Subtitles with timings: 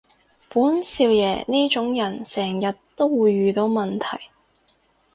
[0.49, 4.29] 本少爺呢種人成日都會遇到問題